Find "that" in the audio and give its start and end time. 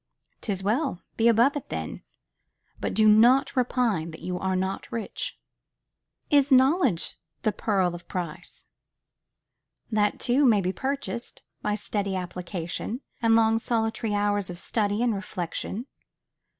4.09-4.21, 9.91-10.19